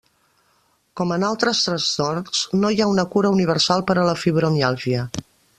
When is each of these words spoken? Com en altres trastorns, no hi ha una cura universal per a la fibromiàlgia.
Com 1.01 1.13
en 1.17 1.25
altres 1.27 1.61
trastorns, 1.67 2.41
no 2.63 2.73
hi 2.77 2.81
ha 2.81 2.89
una 2.95 3.07
cura 3.17 3.35
universal 3.39 3.87
per 3.91 4.01
a 4.07 4.11
la 4.11 4.19
fibromiàlgia. 4.25 5.09